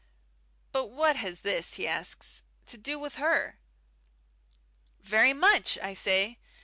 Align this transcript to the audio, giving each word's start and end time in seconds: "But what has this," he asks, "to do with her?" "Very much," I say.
"But 0.71 0.87
what 0.87 1.15
has 1.17 1.41
this," 1.41 1.75
he 1.75 1.87
asks, 1.87 2.41
"to 2.65 2.75
do 2.75 2.97
with 2.97 3.17
her?" 3.17 3.59
"Very 4.99 5.31
much," 5.31 5.77
I 5.77 5.93
say. 5.93 6.39